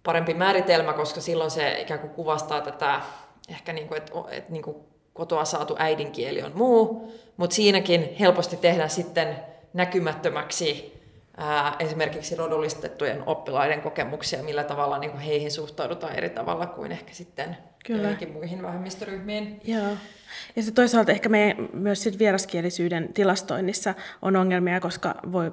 parempi 0.02 0.34
määritelmä, 0.34 0.92
koska 0.92 1.20
silloin 1.20 1.50
se 1.50 1.80
ikään 1.80 2.00
kuin 2.00 2.12
kuvastaa 2.12 2.60
tätä 2.60 3.00
ehkä 3.48 3.72
niin 3.72 3.88
kuin, 3.88 3.98
että, 3.98 4.12
että 4.30 4.52
niin 4.52 4.62
kuin 4.62 4.76
kotoa 5.12 5.44
saatu 5.44 5.76
äidinkieli 5.78 6.42
on 6.42 6.52
muu, 6.54 7.12
mutta 7.36 7.56
siinäkin 7.56 8.16
helposti 8.20 8.56
tehdään 8.56 8.90
sitten 8.90 9.36
näkymättömäksi 9.74 11.02
ää, 11.36 11.76
esimerkiksi 11.78 12.36
rodullistettujen 12.36 13.22
oppilaiden 13.26 13.80
kokemuksia, 13.82 14.42
millä 14.42 14.64
tavalla 14.64 14.98
niin 14.98 15.10
kuin 15.10 15.20
heihin 15.20 15.50
suhtaudutaan 15.50 16.14
eri 16.14 16.30
tavalla 16.30 16.66
kuin 16.66 16.92
ehkä 16.92 17.12
sitten 17.14 17.56
Kyllä. 17.84 18.02
joihinkin 18.02 18.32
muihin 18.32 18.62
vähemmistöryhmiin. 18.62 19.60
Joo. 19.64 19.96
Ja 20.56 20.62
se 20.62 20.72
toisaalta 20.72 21.12
ehkä 21.12 21.28
me 21.28 21.56
myös 21.72 22.02
sit 22.02 22.18
vieraskielisyyden 22.18 23.12
tilastoinnissa 23.12 23.94
on 24.22 24.36
ongelmia, 24.36 24.80
koska 24.80 25.14
voi 25.32 25.52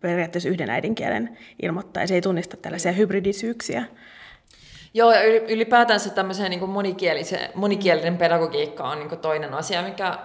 periaatteessa 0.00 0.48
yhden 0.48 0.70
äidinkielen 0.70 1.38
ilmoittaa, 1.62 2.02
ja 2.02 2.06
se 2.06 2.14
ei 2.14 2.20
tunnista 2.20 2.56
tällaisia 2.56 2.92
hybridisyyksiä. 2.92 3.84
Joo, 4.94 5.12
ja 5.12 5.22
ylipäätänsä 5.24 6.10
tämmöisen 6.10 6.50
niin 6.50 6.70
monikielinen 7.54 8.18
pedagogiikka 8.18 8.84
on 8.84 8.98
niin 8.98 9.18
toinen 9.18 9.54
asia, 9.54 9.82
mikä 9.82 10.18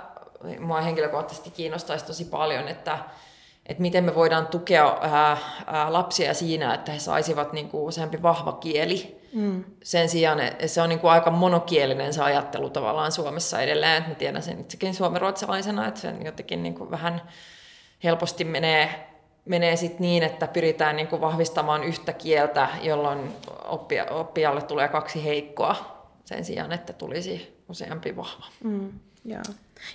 mua 0.60 0.82
henkilökohtaisesti 0.82 1.52
kiinnostaisi 1.52 2.06
tosi 2.06 2.26
paljon, 2.26 2.68
että 2.68 3.00
että 3.66 3.82
miten 3.82 4.04
me 4.04 4.16
voidaan 4.16 4.48
tukea 4.48 4.98
ää, 5.02 5.38
ää, 5.68 5.94
lapsia 5.94 6.34
siinä, 6.34 6.74
että 6.74 6.92
he 6.92 7.00
saisivat 7.00 7.54
niin 7.54 7.70
kuin 7.70 7.84
useampi 7.84 8.22
vahva 8.22 8.52
kieli. 8.52 9.24
Mm. 9.34 9.64
Sen 9.84 10.10
sijaan, 10.10 10.40
että 10.40 10.68
se 10.68 10.82
on 10.82 10.90
niin 10.90 11.00
kuin 11.00 11.12
aika 11.12 11.32
monokielinen 11.32 12.14
se 12.14 12.24
ajattelu 12.24 12.70
tavallaan 12.70 13.12
Suomessa 13.12 13.62
edelleen. 13.62 13.98
Että 13.98 14.10
mä 14.10 14.16
tiedän 14.16 14.42
sen 14.42 14.60
itsekin 14.60 14.94
suomenruotsalaisena, 14.94 15.88
että 15.88 16.00
se 16.00 16.14
jotenkin 16.26 16.64
niin 16.64 16.76
kuin 16.76 16.92
vähän 16.92 17.22
helposti 18.04 18.44
menee, 18.44 19.10
menee 19.46 19.76
sit 19.76 20.00
niin, 20.00 20.24
että 20.24 20.48
pyritään 20.48 20.96
niin 20.96 21.08
kuin 21.08 21.22
vahvistamaan 21.22 21.84
yhtä 21.84 22.14
kieltä, 22.14 22.70
jolloin 22.82 23.34
oppia, 23.66 24.06
oppijalle 24.06 24.62
tulee 24.62 24.88
kaksi 24.88 25.24
heikkoa 25.24 25.76
sen 26.26 26.46
sijaan, 26.46 26.72
että 26.72 26.94
tulisi 26.94 27.64
useampi 27.70 28.16
vahva. 28.16 28.46
Mm. 28.64 28.92
Joo. 29.26 29.42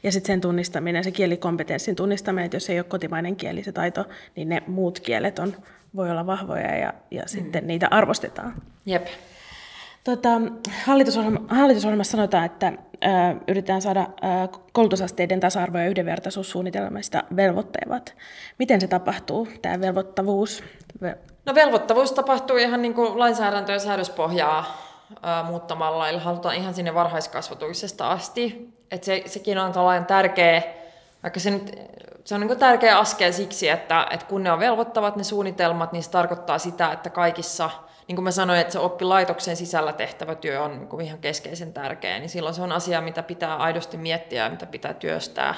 Ja 0.02 0.12
sitten 0.12 0.26
sen 0.26 0.40
tunnistaminen, 0.40 1.04
se 1.04 1.10
kielikompetenssin 1.10 1.96
tunnistaminen, 1.96 2.44
että 2.44 2.56
jos 2.56 2.70
ei 2.70 2.78
ole 2.78 2.84
kotimainen 2.84 3.36
kieli 3.36 3.64
se 3.64 3.72
taito, 3.72 4.04
niin 4.36 4.48
ne 4.48 4.62
muut 4.66 5.00
kielet 5.00 5.38
on, 5.38 5.56
voi 5.96 6.10
olla 6.10 6.26
vahvoja 6.26 6.76
ja, 6.76 6.94
ja 7.10 7.22
mm. 7.22 7.28
sitten 7.28 7.66
niitä 7.66 7.88
arvostetaan. 7.90 8.54
Jep. 8.86 9.06
Tota, 10.04 10.28
hallitusohjelma, 10.84 11.40
hallitusohjelmassa 11.48 12.10
sanotaan, 12.10 12.44
että 12.44 12.72
ö, 13.04 13.08
yritetään 13.48 13.82
saada 13.82 14.00
ö, 14.00 14.58
koulutusasteiden 14.72 15.40
tasa-arvo- 15.40 15.78
ja 15.78 15.88
yhdenvertaisuussuunnitelmista 15.88 17.22
velvoittavat. 17.36 18.14
Miten 18.58 18.80
se 18.80 18.86
tapahtuu, 18.86 19.48
tämä 19.62 19.80
velvoittavuus? 19.80 20.64
No 21.46 21.54
velvoittavuus 21.54 22.12
tapahtuu 22.12 22.56
ihan 22.56 22.82
niin 22.82 22.94
kuin 22.94 23.18
lainsäädäntö- 23.18 23.72
ja 23.72 23.78
säädöspohjaa 23.78 24.82
ö, 25.12 25.44
muuttamalla, 25.46 26.08
eli 26.08 26.18
halutaan 26.18 26.56
ihan 26.56 26.74
sinne 26.74 26.94
varhaiskasvatuksesta 26.94 28.10
asti. 28.10 28.77
Et 28.90 29.04
se, 29.04 29.22
sekin 29.26 29.58
on 29.58 29.72
tällainen 29.72 30.06
tärkeä, 30.06 30.62
vaikka 31.22 31.40
se, 31.40 31.50
nyt, 31.50 31.76
se 32.24 32.34
on 32.34 32.40
niin 32.40 32.58
tärkeä 32.58 32.98
askel 32.98 33.32
siksi, 33.32 33.68
että, 33.68 34.06
että 34.10 34.26
kun 34.26 34.42
ne 34.42 34.52
on 34.52 34.58
velvoittavat 34.58 35.16
ne 35.16 35.24
suunnitelmat, 35.24 35.92
niin 35.92 36.02
se 36.02 36.10
tarkoittaa 36.10 36.58
sitä, 36.58 36.92
että 36.92 37.10
kaikissa 37.10 37.70
niin 38.08 38.16
kuin 38.16 38.24
mä 38.24 38.30
sanoin, 38.30 38.60
että 38.60 38.72
se 38.72 38.78
oppilaitoksen 38.78 39.56
sisällä 39.56 39.92
tehtävä 39.92 40.34
työ 40.34 40.62
on 40.62 40.70
niin 40.70 40.88
kuin 40.88 41.06
ihan 41.06 41.18
keskeisen 41.18 41.72
tärkeä, 41.72 42.18
niin 42.18 42.28
silloin 42.28 42.54
se 42.54 42.62
on 42.62 42.72
asia, 42.72 43.00
mitä 43.00 43.22
pitää 43.22 43.56
aidosti 43.56 43.96
miettiä 43.96 44.44
ja 44.44 44.50
mitä 44.50 44.66
pitää 44.66 44.94
työstää 44.94 45.54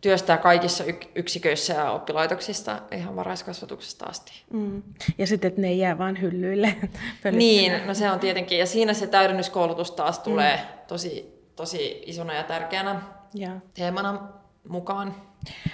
työstää 0.00 0.36
kaikissa 0.36 0.84
yksiköissä 1.14 1.74
ja 1.74 1.90
oppilaitoksista 1.90 2.82
ihan 2.92 3.16
varhaiskasvatuksesta 3.16 4.06
asti. 4.06 4.32
Mm. 4.50 4.82
Ja 5.18 5.26
sitten, 5.26 5.48
että 5.48 5.60
ne 5.60 5.68
ei 5.68 5.78
jää 5.78 5.98
vaan 5.98 6.20
hyllyille. 6.20 6.76
niin, 7.30 7.86
no 7.86 7.94
se 7.94 8.10
on 8.10 8.20
tietenkin. 8.20 8.58
Ja 8.58 8.66
siinä 8.66 8.94
se 8.94 9.06
täydennyskoulutus 9.06 9.90
taas 9.90 10.18
tulee 10.18 10.56
mm. 10.56 10.62
tosi, 10.86 11.35
tosi 11.56 12.02
isona 12.06 12.34
ja 12.34 12.42
tärkeänä 12.42 13.00
ja. 13.34 13.50
teemana 13.74 14.28
mukaan. 14.68 15.14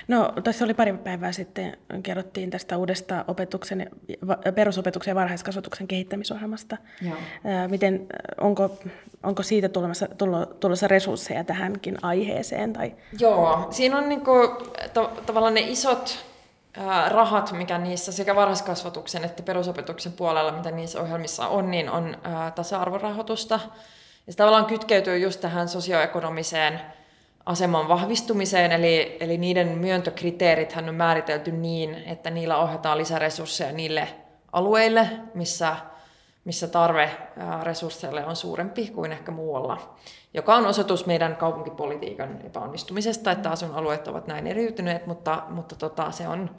No, 0.08 0.32
tässä 0.44 0.64
oli 0.64 0.74
pari 0.74 0.92
päivää 0.92 1.32
sitten, 1.32 1.76
kerrottiin 2.02 2.50
tästä 2.50 2.76
uudesta 2.76 3.24
opetuksen, 3.28 3.90
perusopetuksen 4.54 5.10
ja 5.10 5.14
varhaiskasvatuksen 5.14 5.88
kehittämisohjelmasta. 5.88 6.76
Joo. 7.02 7.16
Miten, 7.68 8.06
onko, 8.40 8.78
onko 9.22 9.42
siitä 9.42 9.68
tulossa, 9.68 10.08
tulossa 10.60 10.88
resursseja 10.88 11.44
tähänkin 11.44 11.98
aiheeseen? 12.02 12.72
Tai? 12.72 12.94
Joo, 13.18 13.66
siinä 13.70 13.98
on 13.98 14.08
niinku, 14.08 14.32
to, 14.94 15.12
tavallaan 15.26 15.54
ne 15.54 15.60
isot 15.60 16.24
ää, 16.76 17.08
rahat, 17.08 17.52
mikä 17.52 17.78
niissä 17.78 18.12
sekä 18.12 18.36
varhaiskasvatuksen 18.36 19.24
että 19.24 19.42
perusopetuksen 19.42 20.12
puolella, 20.12 20.52
mitä 20.52 20.70
niissä 20.70 21.00
ohjelmissa 21.00 21.48
on, 21.48 21.70
niin 21.70 21.90
on 21.90 22.16
ää, 22.22 22.50
tasa-arvorahoitusta. 22.50 23.60
Ja 24.26 24.32
se 24.32 24.36
tavallaan 24.36 24.66
kytkeytyy 24.66 25.18
just 25.18 25.40
tähän 25.40 25.68
sosioekonomiseen 25.68 26.80
aseman 27.46 27.88
vahvistumiseen, 27.88 28.72
eli, 28.72 29.16
eli 29.20 29.38
niiden 29.38 29.68
myöntökriteerit 29.68 30.74
on 30.76 30.94
määritelty 30.94 31.52
niin, 31.52 31.94
että 31.94 32.30
niillä 32.30 32.56
ohjataan 32.56 32.98
lisäresursseja 32.98 33.72
niille 33.72 34.08
alueille, 34.52 35.10
missä, 35.34 35.76
missä 36.44 36.68
tarve 36.68 37.10
resursseille 37.62 38.26
on 38.26 38.36
suurempi 38.36 38.90
kuin 38.94 39.12
ehkä 39.12 39.32
muualla, 39.32 39.96
joka 40.34 40.54
on 40.54 40.66
osoitus 40.66 41.06
meidän 41.06 41.36
kaupunkipolitiikan 41.36 42.38
epäonnistumisesta, 42.46 43.30
että 43.30 43.50
asuinalueet 43.50 44.08
ovat 44.08 44.26
näin 44.26 44.46
eriytyneet, 44.46 45.06
mutta, 45.06 45.42
mutta 45.48 45.76
tota, 45.76 46.10
se 46.10 46.28
on 46.28 46.50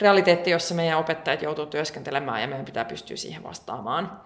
realiteetti, 0.00 0.50
jossa 0.50 0.74
meidän 0.74 0.98
opettajat 0.98 1.42
joutuu 1.42 1.66
työskentelemään 1.66 2.40
ja 2.40 2.48
meidän 2.48 2.64
pitää 2.64 2.84
pystyä 2.84 3.16
siihen 3.16 3.42
vastaamaan. 3.42 4.20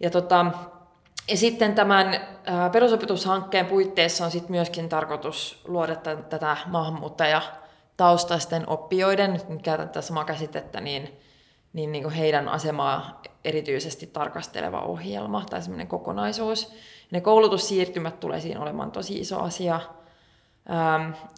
Ja 0.00 0.10
tota, 0.10 0.46
ja 1.28 1.36
sitten 1.36 1.74
tämän 1.74 2.20
perusopetushankkeen 2.72 3.66
puitteissa 3.66 4.24
on 4.24 4.30
sitten 4.30 4.50
myöskin 4.50 4.88
tarkoitus 4.88 5.60
luoda 5.68 5.96
tätä 6.28 6.56
maahanmuuttajataustaisten 6.66 8.68
oppijoiden, 8.68 9.32
nyt 9.32 9.62
käytän 9.62 9.88
tätä 9.88 10.00
samaa 10.00 10.24
käsitettä, 10.24 10.80
niin, 10.80 11.20
niin, 11.72 11.92
niin 11.92 12.02
kuin 12.02 12.14
heidän 12.14 12.48
asemaa 12.48 13.22
erityisesti 13.44 14.06
tarkasteleva 14.06 14.80
ohjelma 14.80 15.44
tai 15.50 15.62
semmoinen 15.62 15.86
kokonaisuus. 15.86 16.72
Ne 17.10 17.20
koulutussiirtymät 17.20 18.20
tulee 18.20 18.40
siinä 18.40 18.60
olemaan 18.60 18.92
tosi 18.92 19.18
iso 19.18 19.40
asia. 19.40 19.80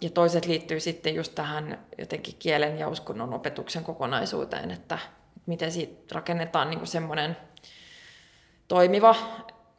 Ja 0.01 0.09
toiset 0.09 0.45
liittyy 0.45 0.79
sitten 0.79 1.15
just 1.15 1.35
tähän 1.35 1.79
jotenkin 1.97 2.35
kielen 2.39 2.79
ja 2.79 2.87
uskonnon 2.87 3.33
opetuksen 3.33 3.83
kokonaisuuteen, 3.83 4.71
että 4.71 4.99
miten 5.45 5.71
siitä 5.71 6.15
rakennetaan 6.15 6.69
niin 6.69 6.79
kuin 6.79 6.87
semmoinen 6.87 7.37
toimiva 8.67 9.15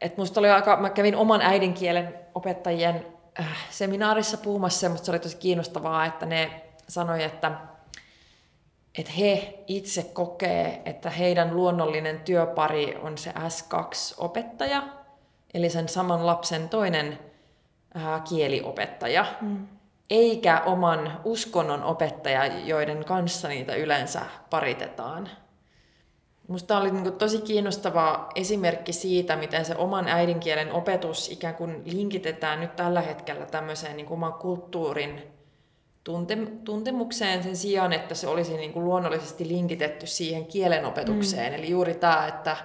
et 0.01 0.17
musta 0.17 0.39
oli 0.39 0.49
aika, 0.49 0.77
mä 0.77 0.89
kävin 0.89 1.15
oman 1.15 1.41
äidinkielen 1.41 2.19
opettajien 2.35 3.05
äh, 3.39 3.57
seminaarissa 3.69 4.37
puhumassa, 4.37 4.89
mutta 4.89 5.05
se 5.05 5.11
oli 5.11 5.19
tosi 5.19 5.37
kiinnostavaa, 5.37 6.05
että 6.05 6.25
ne 6.25 6.61
sanoi, 6.87 7.23
että, 7.23 7.51
että 8.97 9.11
he 9.11 9.63
itse 9.67 10.03
kokee, 10.03 10.81
että 10.85 11.09
heidän 11.09 11.55
luonnollinen 11.55 12.19
työpari 12.19 12.95
on 13.01 13.17
se 13.17 13.31
S2-opettaja, 13.31 14.83
eli 15.53 15.69
sen 15.69 15.89
saman 15.89 16.25
lapsen 16.25 16.69
toinen 16.69 17.19
äh, 17.95 18.21
kieliopettaja, 18.29 19.25
mm. 19.41 19.67
eikä 20.09 20.61
oman 20.65 21.19
uskonnon 21.23 21.83
opettaja, 21.83 22.45
joiden 22.45 23.05
kanssa 23.05 23.47
niitä 23.47 23.75
yleensä 23.75 24.21
paritetaan. 24.49 25.29
Minusta 26.47 26.77
oli 26.77 26.91
niin 26.91 27.13
tosi 27.13 27.41
kiinnostava 27.41 28.29
esimerkki 28.35 28.93
siitä, 28.93 29.35
miten 29.35 29.65
se 29.65 29.75
oman 29.75 30.07
äidinkielen 30.07 30.71
opetus 30.71 31.29
ikään 31.31 31.55
kuin 31.55 31.81
linkitetään 31.85 32.59
nyt 32.59 32.75
tällä 32.75 33.01
hetkellä 33.01 33.45
tämmöiseen 33.45 33.97
niin 33.97 34.07
oman 34.09 34.33
kulttuurin 34.33 35.21
tunte, 36.03 36.37
tuntemukseen 36.63 37.43
sen 37.43 37.55
sijaan, 37.55 37.93
että 37.93 38.15
se 38.15 38.27
olisi 38.27 38.57
niin 38.57 38.73
kuin 38.73 38.85
luonnollisesti 38.85 39.47
linkitetty 39.47 40.07
siihen 40.07 40.45
kielen 40.45 40.85
opetukseen. 40.85 41.53
Mm. 41.53 41.59
Eli 41.59 41.69
juuri 41.69 41.93
tämä, 41.93 42.27
että 42.27 42.57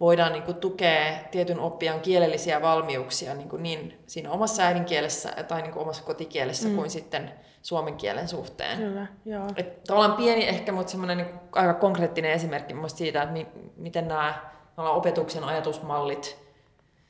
voidaan 0.00 0.32
niin 0.32 0.42
kuin 0.42 0.56
tukea 0.56 1.18
tietyn 1.30 1.60
oppijan 1.60 2.00
kielellisiä 2.00 2.62
valmiuksia 2.62 3.34
niin, 3.34 3.48
kuin 3.48 3.62
niin 3.62 3.98
siinä 4.06 4.30
omassa 4.30 4.62
äidinkielessä 4.62 5.30
tai 5.48 5.62
niin 5.62 5.72
kuin 5.72 5.82
omassa 5.82 6.04
kotikielessä 6.04 6.68
mm. 6.68 6.76
kuin 6.76 6.90
sitten 6.90 7.32
suomen 7.62 7.94
kielen 7.94 8.28
suhteen. 8.28 8.78
Kyllä, 8.78 9.06
joo. 9.24 9.48
Et 9.56 9.84
tavallaan 9.84 10.16
pieni 10.16 10.48
ehkä, 10.48 10.72
mutta 10.72 10.90
semmoinen 10.90 11.16
niin 11.16 11.28
aika 11.52 11.74
konkreettinen 11.74 12.32
esimerkki 12.32 12.74
siitä, 12.86 13.22
että 13.22 13.32
mi- 13.32 13.48
miten 13.76 14.08
nämä 14.08 14.34
opetuksen 14.76 15.44
ajatusmallit 15.44 16.42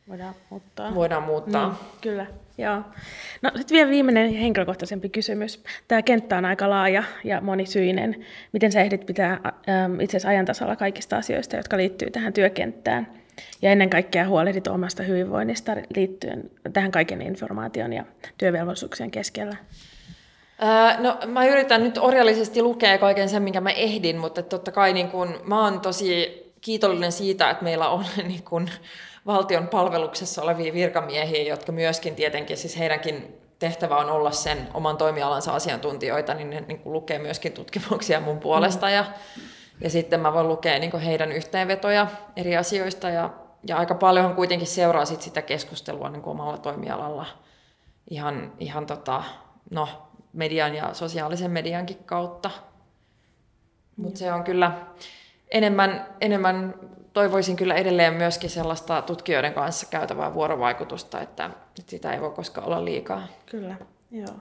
voidaan 0.08 0.34
muuttaa. 0.50 0.94
Voidaan 0.94 1.22
muuttaa. 1.22 1.68
Mm, 1.68 1.74
kyllä, 2.00 2.26
joo. 2.58 2.82
No 3.42 3.50
sitten 3.54 3.74
vielä 3.74 3.90
viimeinen 3.90 4.32
henkilökohtaisempi 4.32 5.08
kysymys. 5.08 5.64
Tämä 5.88 6.02
kenttä 6.02 6.38
on 6.38 6.44
aika 6.44 6.70
laaja 6.70 7.02
ja 7.24 7.40
monisyinen. 7.40 8.26
Miten 8.52 8.72
sä 8.72 8.80
ehdit 8.80 9.06
pitää 9.06 9.30
ähm, 9.32 10.00
itse 10.00 10.16
asiassa 10.16 10.28
ajantasalla 10.28 10.76
kaikista 10.76 11.16
asioista, 11.16 11.56
jotka 11.56 11.76
liittyy 11.76 12.10
tähän 12.10 12.32
työkenttään? 12.32 13.22
Ja 13.62 13.70
ennen 13.70 13.90
kaikkea 13.90 14.28
huolehdit 14.28 14.66
omasta 14.66 15.02
hyvinvoinnista 15.02 15.72
liittyen 15.96 16.50
tähän 16.72 16.90
kaiken 16.90 17.22
informaation 17.22 17.92
ja 17.92 18.04
työvelvollisuuksien 18.38 19.10
keskellä? 19.10 19.56
No 20.98 21.18
mä 21.26 21.46
yritän 21.46 21.82
nyt 21.82 21.98
orjallisesti 21.98 22.62
lukea 22.62 22.98
kaiken 22.98 23.28
sen, 23.28 23.42
minkä 23.42 23.60
mä 23.60 23.70
ehdin, 23.70 24.18
mutta 24.18 24.42
totta 24.42 24.72
kai 24.72 24.92
niin 24.92 25.10
kun, 25.10 25.40
mä 25.44 25.64
oon 25.64 25.80
tosi 25.80 26.42
kiitollinen 26.60 27.12
siitä, 27.12 27.50
että 27.50 27.64
meillä 27.64 27.88
on 27.88 28.04
niin 28.28 28.42
kun, 28.42 28.68
valtion 29.26 29.68
palveluksessa 29.68 30.42
olevia 30.42 30.72
virkamiehiä, 30.72 31.42
jotka 31.42 31.72
myöskin 31.72 32.14
tietenkin, 32.14 32.56
siis 32.56 32.78
heidänkin 32.78 33.38
tehtävä 33.58 33.96
on 33.96 34.10
olla 34.10 34.30
sen 34.30 34.68
oman 34.74 34.96
toimialansa 34.96 35.54
asiantuntijoita, 35.54 36.34
niin 36.34 36.50
ne 36.50 36.60
niin 36.60 36.78
kuin 36.78 36.92
lukee 36.92 37.18
myöskin 37.18 37.52
tutkimuksia 37.52 38.20
mun 38.20 38.38
puolesta 38.38 38.90
ja, 38.90 39.04
ja 39.80 39.90
sitten 39.90 40.20
mä 40.20 40.32
voin 40.32 40.48
lukea 40.48 40.78
niin 40.78 40.90
kuin 40.90 41.02
heidän 41.02 41.32
yhteenvetoja 41.32 42.06
eri 42.36 42.56
asioista 42.56 43.10
ja, 43.10 43.30
ja 43.66 43.76
aika 43.76 43.94
paljon 43.94 44.34
kuitenkin 44.34 44.68
seuraa 44.68 45.04
sit 45.04 45.22
sitä 45.22 45.42
keskustelua 45.42 46.10
niin 46.10 46.22
kuin 46.22 46.30
omalla 46.30 46.58
toimialalla. 46.58 47.26
Ihan, 48.10 48.52
ihan 48.58 48.86
tota, 48.86 49.22
no, 49.70 49.88
median 50.32 50.74
ja 50.74 50.94
sosiaalisen 50.94 51.50
mediankin 51.50 51.98
kautta. 52.06 52.50
Mutta 53.96 54.18
se 54.18 54.32
on 54.32 54.44
kyllä 54.44 54.72
enemmän, 55.50 56.06
enemmän 56.20 56.74
toivoisin 57.12 57.56
kyllä 57.56 57.74
edelleen 57.74 58.14
myöskin 58.14 58.50
sellaista 58.50 59.02
tutkijoiden 59.02 59.54
kanssa 59.54 59.86
käytävää 59.90 60.34
vuorovaikutusta, 60.34 61.20
että, 61.20 61.50
sitä 61.86 62.12
ei 62.12 62.20
voi 62.20 62.30
koskaan 62.30 62.66
olla 62.66 62.84
liikaa. 62.84 63.26
Kyllä, 63.46 63.76
joo. 64.10 64.34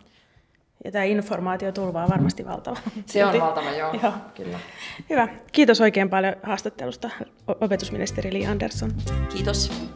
Ja 0.84 0.92
tämä 0.92 1.04
informaatiotulva 1.04 2.04
on 2.04 2.10
varmasti 2.10 2.46
valtava. 2.46 2.78
Se 3.06 3.26
on 3.26 3.40
valtava, 3.40 3.72
joo. 3.72 3.94
joo. 4.04 4.14
Kyllä. 4.36 4.60
Hyvä. 5.10 5.28
Kiitos 5.52 5.82
oikein 5.82 6.10
paljon 6.10 6.36
haastattelusta, 6.44 7.10
opetusministeri 7.48 8.34
Li 8.34 8.48
Andersson. 8.48 8.92
Kiitos. 9.30 9.92